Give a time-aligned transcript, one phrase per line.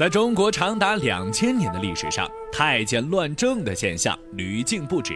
[0.00, 5.14] 在中国长达两千年的历史上，太监乱政的现象屡禁不止。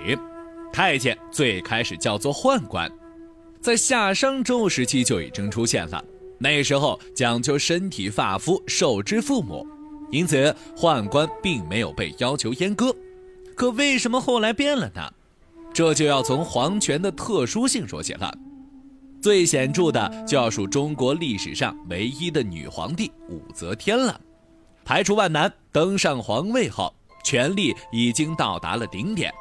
[0.70, 2.92] 太监最开始叫做宦官，
[3.62, 6.04] 在夏商周时期就已经出现了。
[6.38, 9.66] 那时候讲究身体发肤受之父母，
[10.10, 12.94] 因此宦官并没有被要求阉割。
[13.54, 15.00] 可为什么后来变了呢？
[15.72, 18.30] 这就要从皇权的特殊性说起了。
[19.22, 24.20] 最显著的就要数中国历史上唯一的女皇帝武则天了。
[24.84, 29.32] 排除万难登上皇位后，权力已经到达了顶点，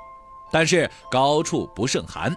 [0.52, 2.36] 但是高处不胜寒，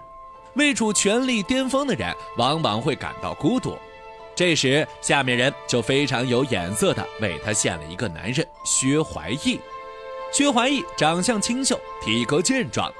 [0.55, 3.77] 位处权力巅峰的人往往会感到孤独。
[4.35, 9.59] 这时，下面人就非常有眼色的为他献了一个男人薛怀义。
[10.31, 12.91] 薛怀义长相清秀，体格健壮，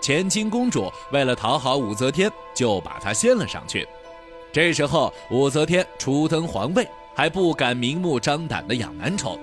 [0.00, 3.86] 前清公主为了讨好武则天，就把他献了上去。
[4.52, 9.38] 这时候，武则天初登皇位，还不敢明目张胆的养男宠。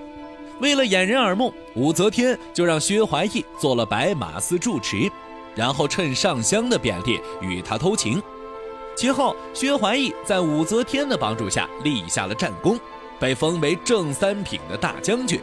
[0.64, 5.12] 为了掩人耳目，武则天就让薛怀义做了白马寺住持，
[5.54, 8.20] 然后趁上香的便利与他偷情。
[8.96, 12.80] 其后，薛怀义在武则天的帮助下立下了战功，
[13.20, 15.38] 被封为正三品的大将军，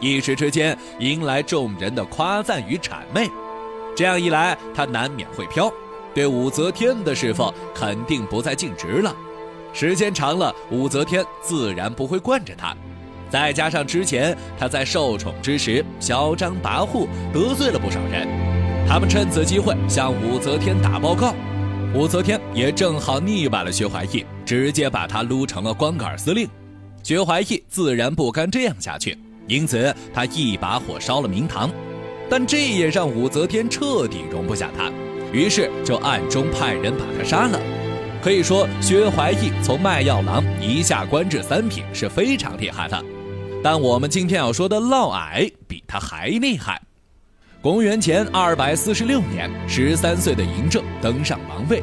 [0.00, 3.30] 一时之间迎来众人的夸赞与谄媚。
[3.94, 5.70] 这样一来，他难免会飘，
[6.14, 9.14] 对武则天的侍奉肯定不再尽职了。
[9.74, 12.74] 时间长了，武则天自然不会惯着他。
[13.32, 18.28] 再加上之前他在受宠之时嚣张跋扈，得罪了不少人，
[18.86, 21.34] 他们趁此机会向武则天打报告，
[21.94, 26.46] 武则天也正好腻歪了薛怀义，直接把他撸成了光杆司令。
[27.02, 29.16] 薛怀义自然不甘这样下去，
[29.46, 31.70] 因此他一把火烧了明堂，
[32.28, 34.92] 但这也让武则天彻底容不下他，
[35.32, 37.58] 于是就暗中派人把他杀了。
[38.22, 43.02] 可以说，薛怀义从卖药郎一下官至三品是非常厉害的。
[43.62, 46.82] 但我们今天要说的嫪毐比他还厉害。
[47.60, 51.80] 公元前二百四十六年，十三岁的嬴政登上王位，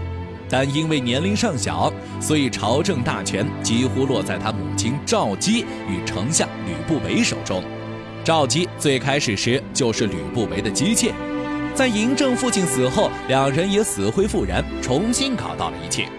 [0.50, 7.64] 但因为年龄尚小，所以朝政大权几乎落在他母亲赵姬与丞相吕不韦手中。
[8.26, 11.14] 赵姬最开始时就是吕不韦的姬妾，
[11.73, 16.10] 在嬴政父亲死后，两人也死灰复燃，重新搞到了一切。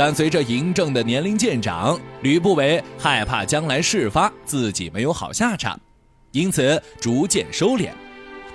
[0.00, 5.78] 但随着嬴政的年龄渐长，吕不韦害怕将来事发自己没有好下场，
[6.32, 7.90] 因此逐渐收敛。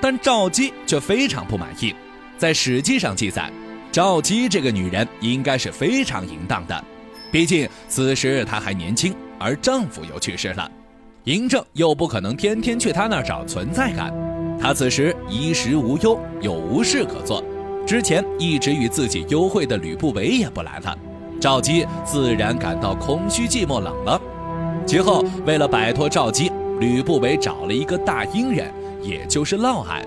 [0.02, 1.94] 但赵姬却非常不满意。
[2.36, 3.48] 在《史记》上记载，
[3.92, 6.84] 赵姬这个女人应该是非常淫荡的，
[7.32, 10.68] 毕竟此时她还年轻，而丈夫又去世了，
[11.26, 14.12] 嬴政又不可能天天去她那儿找存在感。
[14.60, 17.44] 她此时衣食无忧，又无事可做，
[17.86, 20.98] 之前一直与自己幽会的吕不韦也不来了。
[21.40, 24.19] 赵姬自然感到空虚、寂寞、冷了。
[24.85, 30.01] 其后，为了摆脱赵姬，吕不韦找了一个大阴人，也就是嫪毐。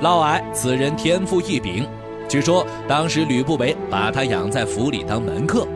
[0.00, 1.86] 嫪毐此人天赋异禀，
[2.28, 5.66] 据说当时吕不韦把他养在府里当门客，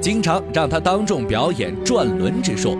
[0.00, 2.78] 经常让他当众表演转轮之术，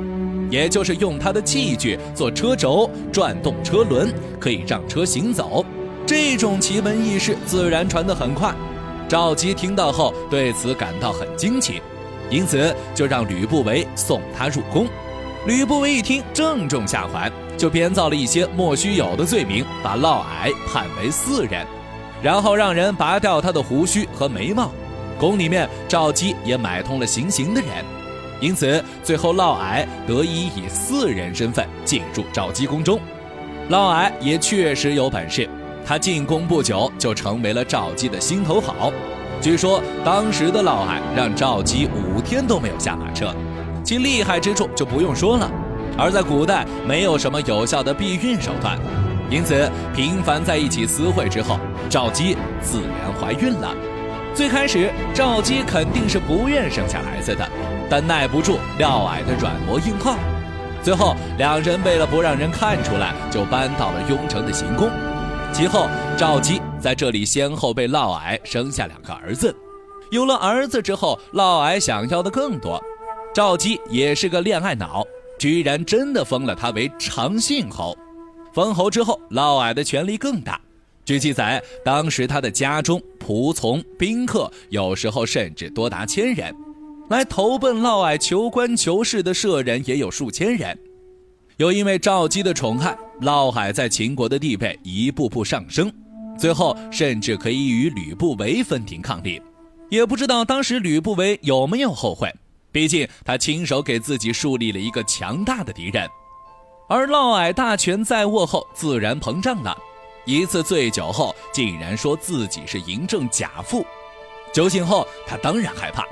[0.50, 5.64] 也就是用他的器具做车轴，转动车轮，可以让车行走。
[6.06, 8.54] 这种奇闻异事自然传得很快。
[9.08, 11.80] 赵姬听到后，对此感到很惊奇，
[12.28, 14.86] 因此就让吕不韦送他入宫。
[15.46, 21.64] 吕不韦一听，正中下怀，就编造了一些莫须有的罪名，把嫪毐判为四人，
[22.20, 24.72] 然后让人拔掉他的胡须和眉毛。
[25.20, 27.70] 宫里面，赵姬也买通了行刑的人，
[28.40, 32.98] 因此最后嫪毐得以以四人身份进入赵姬宫中。
[33.68, 35.48] 嫪毐也确实有本事。
[35.86, 38.92] 他进宫不久，就成为了赵姬的心头好。
[39.40, 43.32] 据说当时的嫪毐让赵姬五天都没有下马车，
[43.84, 45.48] 其厉害之处就不用说了。
[45.96, 48.76] 而在古代，没有什么有效的避孕手段，
[49.30, 51.56] 因此频繁在一起私会之后，
[51.88, 53.72] 赵姬自然怀孕了。
[54.34, 57.48] 最开始，赵姬肯定是不愿生下孩子的，
[57.88, 60.16] 但耐不住嫪毐的软磨硬泡，
[60.82, 64.90] 最后两人为了不让人看出来，就搬到了雍城的行宫。
[65.56, 65.88] 其后，
[66.18, 69.56] 赵姬在这里先后被嫪毐生下两个儿子。
[70.10, 72.78] 有了儿子之后，嫪毐想要的更多。
[73.34, 75.02] 赵姬也是个恋爱脑，
[75.38, 77.96] 居然真的封了他为长信侯。
[78.52, 80.60] 封侯之后，嫪毐的权力更大。
[81.06, 86.54] 据记载，当时他的家中仆从、宾客有时候甚至多达千人，
[87.08, 90.78] 来投奔嫪毐求官求势的舍人也有数千人。
[91.56, 95.90] 又因为赵姬的宠爱，嫪毐在秦国的地位一步步上升，
[96.38, 99.40] 最后甚至可以与吕不韦分庭抗礼。
[99.88, 102.30] 也不知道当时吕不韦有没有后悔，
[102.70, 106.06] 毕竟他亲手给自己树立了一个强大的敌人。
[106.88, 109.76] 而嫪毐大权在握后，自然膨胀了。
[110.26, 113.86] 一次醉酒后，竟然说自己是嬴政假父。
[114.52, 116.04] 酒醒后，他当然害怕，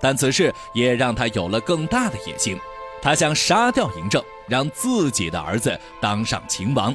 [0.00, 2.56] 但此事也让他有了更大的野心。
[3.02, 6.94] 他想杀掉嬴政，让自己的儿子当上秦王。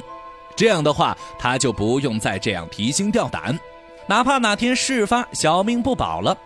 [0.56, 3.56] 这样的话，他就不用再这样提心吊胆，
[4.08, 6.36] 哪怕哪天事发，小命不保了。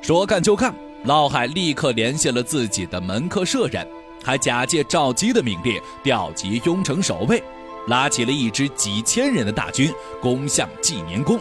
[0.00, 0.74] 说干就干，
[1.04, 3.86] 嫪毐立刻联系了自己的门客舍人。
[4.22, 7.42] 还假借赵姬的命令调集雍城守卫，
[7.86, 9.90] 拉起了一支几千人的大军
[10.20, 11.38] 攻向纪年宫，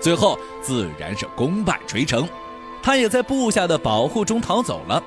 [0.00, 2.28] 最后自然是功败垂成。
[2.82, 5.02] 他也在部下的保护中逃走了。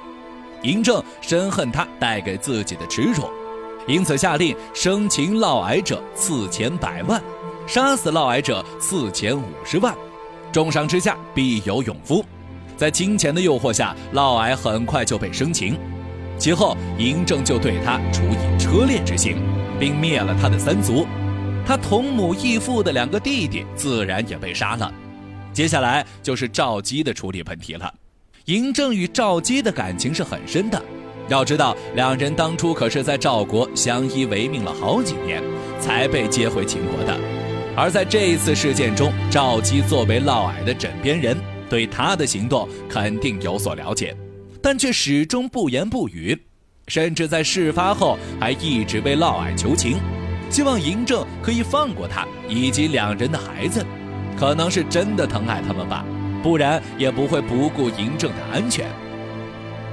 [0.63, 3.29] 嬴政深恨他带给自己的耻辱，
[3.87, 7.21] 因此下令生擒嫪毐者赐钱百万，
[7.67, 9.95] 杀死嫪毐者赐钱五十万，
[10.51, 12.23] 重赏之下必有勇夫。
[12.77, 15.77] 在金钱的诱惑下，嫪毐很快就被生擒。
[16.37, 19.37] 其后，嬴政就对他处以车裂之刑，
[19.79, 21.05] 并灭了他的三族，
[21.65, 24.91] 他同母异父的两个弟弟自然也被杀了。
[25.53, 27.93] 接下来就是赵姬的处理问题了。
[28.51, 30.81] 嬴政与赵姬的感情是很深的，
[31.29, 35.41] 要知道两人当初可是在赵国相依为命了好几年，
[35.79, 37.17] 才被接回秦国的。
[37.77, 41.37] 而在这一次事件中，赵姬作为嫪毐的枕边人，
[41.69, 44.13] 对他的行动肯定有所了解。
[44.61, 46.37] 但却始终不言不语，
[46.89, 49.97] 甚至在事发后还一直为嫪毐求情，
[50.49, 53.85] 希望嬴政可以放过他以及两人的孩子。
[54.37, 56.05] 可能是真的疼爱他们吧，
[56.41, 58.87] 不然也不会不顾嬴政的安全。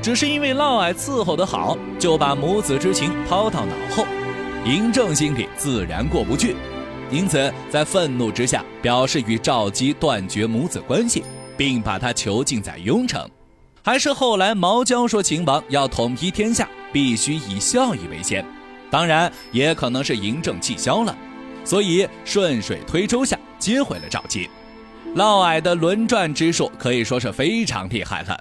[0.01, 4.07] 只是因为嫪毐伺候得好，就把母子之情抛到脑后，
[4.65, 6.55] 嬴政心里自然过不去，
[7.11, 11.25] 因此在愤怒之下，表示与赵姬断绝母子关系，
[11.57, 13.29] 并把他囚禁在雍城。
[13.83, 18.45] 还是后来毛娇说秦王要统一天下，必须以孝义为先。
[18.91, 21.17] 当然，也可能是嬴政气消了，
[21.65, 24.49] 所以顺水推舟下接回了赵姬。
[25.15, 28.39] 嫪毐的轮转之术可以说是非常厉害了，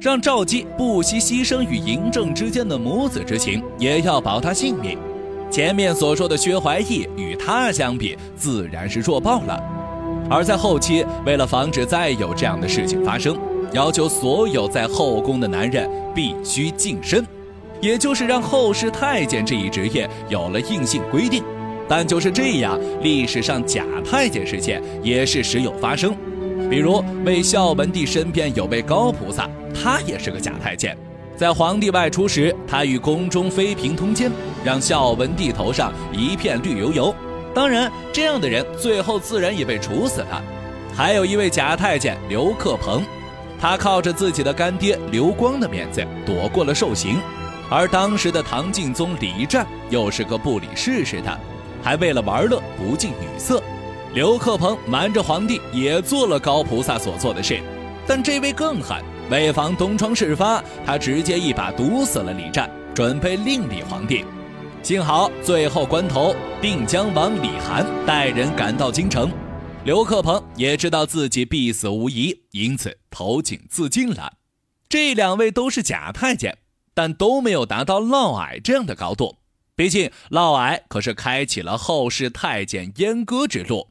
[0.00, 4.98] 让赵姬不惜牺牲与嬴政之间的母子之情，也要保他性命。
[5.50, 9.60] 前面所说的薛怀义与他相比，自然是弱爆了。
[10.28, 13.36] 而在后期，为了防止再有这样的事情发生。
[13.72, 17.24] 要求所有在后宫的男人必须净身，
[17.80, 21.44] 也就是让后世太监这一职业有了硬性规定。
[21.90, 26.16] 但就是这样，历史上假太监事件也是时有发生。
[26.70, 30.96] 比如，魏孝文帝身边有位高菩萨，他也是个假太监。
[31.36, 34.30] 在皇帝外出时，他与宫中妃嫔通奸，
[34.64, 37.12] 让孝文帝头上一片绿油油。
[37.52, 40.40] 当然，这样的人最后自然也被处死了。
[40.94, 43.02] 还有一位假太监刘克鹏。
[43.60, 47.18] 他靠着自己的干爹刘光的面子躲过了受刑，
[47.68, 51.40] 而当时的唐敬宗李湛又是个不理世事的，
[51.82, 53.62] 还为了玩乐不近女色。
[54.12, 57.60] 刘克鹏瞒着皇帝也做了高菩萨所做的事，
[58.06, 64.24] 但这位更狠，为防东窗事发，他直接一把毒死了李湛，准备另立皇帝。
[64.82, 69.30] 幸好最后关头，定江王李涵带人赶到京城。
[69.84, 74.32] 刘克鹏也知道自己必死无疑，因此投井自尽了。
[74.88, 76.58] 这两位都是假太监，
[76.94, 79.36] 但都没有达到嫪毐这样的高度。
[79.80, 83.88] 毕竟嫪毐可是开启了后世太监阉割之路，